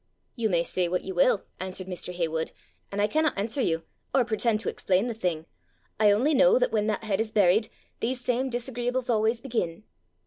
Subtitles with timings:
[0.35, 2.11] 'You may say what you will,' answered Mr.
[2.11, 2.53] Heywood,
[2.91, 3.83] 'and I cannot answer you,
[4.15, 5.45] or preten' to explain the thing;
[5.99, 9.83] I only know that when that head is buried, these same disagreeables always begin.